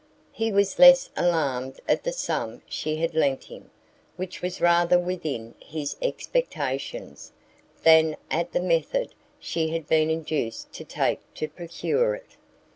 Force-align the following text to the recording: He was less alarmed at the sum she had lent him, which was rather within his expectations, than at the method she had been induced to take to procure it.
He 0.31 0.51
was 0.51 0.79
less 0.79 1.11
alarmed 1.15 1.79
at 1.87 2.03
the 2.03 2.11
sum 2.11 2.63
she 2.67 2.95
had 2.95 3.13
lent 3.13 3.43
him, 3.43 3.69
which 4.15 4.41
was 4.41 4.59
rather 4.59 4.97
within 4.97 5.53
his 5.63 5.95
expectations, 6.01 7.33
than 7.83 8.15
at 8.31 8.51
the 8.51 8.61
method 8.61 9.13
she 9.37 9.67
had 9.69 9.87
been 9.87 10.09
induced 10.09 10.73
to 10.73 10.83
take 10.83 11.19
to 11.35 11.47
procure 11.47 12.15
it. 12.15 12.35